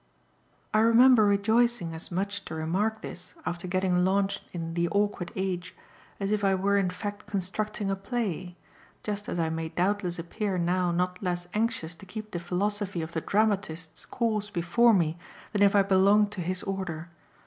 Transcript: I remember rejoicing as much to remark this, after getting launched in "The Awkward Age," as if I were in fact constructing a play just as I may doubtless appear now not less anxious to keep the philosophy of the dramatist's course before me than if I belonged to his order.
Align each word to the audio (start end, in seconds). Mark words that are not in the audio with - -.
I 0.73 0.79
remember 0.79 1.25
rejoicing 1.25 1.93
as 1.93 2.09
much 2.11 2.43
to 2.45 2.55
remark 2.55 3.03
this, 3.03 3.35
after 3.45 3.67
getting 3.67 4.03
launched 4.03 4.41
in 4.51 4.73
"The 4.73 4.89
Awkward 4.89 5.31
Age," 5.35 5.75
as 6.19 6.31
if 6.31 6.43
I 6.43 6.55
were 6.55 6.75
in 6.75 6.89
fact 6.89 7.27
constructing 7.27 7.91
a 7.91 7.95
play 7.95 8.55
just 9.03 9.29
as 9.29 9.39
I 9.39 9.49
may 9.51 9.69
doubtless 9.69 10.17
appear 10.17 10.57
now 10.57 10.91
not 10.91 11.21
less 11.21 11.47
anxious 11.53 11.93
to 11.93 12.07
keep 12.07 12.31
the 12.31 12.39
philosophy 12.39 13.03
of 13.03 13.11
the 13.11 13.21
dramatist's 13.21 14.07
course 14.07 14.49
before 14.49 14.95
me 14.95 15.19
than 15.53 15.61
if 15.61 15.75
I 15.75 15.83
belonged 15.83 16.31
to 16.31 16.41
his 16.41 16.63
order. 16.63 17.09